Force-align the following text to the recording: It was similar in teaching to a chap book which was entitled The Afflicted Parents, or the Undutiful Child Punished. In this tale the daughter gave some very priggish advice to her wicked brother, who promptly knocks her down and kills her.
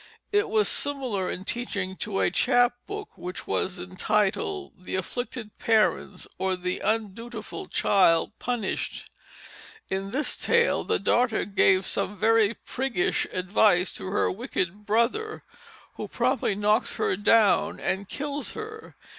It 0.31 0.49
was 0.49 0.67
similar 0.67 1.29
in 1.29 1.43
teaching 1.43 1.95
to 1.97 2.21
a 2.21 2.31
chap 2.31 2.73
book 2.87 3.09
which 3.19 3.45
was 3.45 3.77
entitled 3.77 4.83
The 4.83 4.95
Afflicted 4.95 5.59
Parents, 5.59 6.27
or 6.39 6.55
the 6.55 6.79
Undutiful 6.81 7.67
Child 7.67 8.31
Punished. 8.39 9.07
In 9.91 10.09
this 10.09 10.35
tale 10.37 10.83
the 10.83 10.97
daughter 10.97 11.45
gave 11.45 11.85
some 11.85 12.17
very 12.17 12.55
priggish 12.55 13.27
advice 13.31 13.91
to 13.91 14.07
her 14.07 14.31
wicked 14.31 14.87
brother, 14.87 15.43
who 15.97 16.07
promptly 16.07 16.55
knocks 16.55 16.95
her 16.95 17.15
down 17.15 17.79
and 17.79 18.09
kills 18.09 18.53
her. 18.55 18.95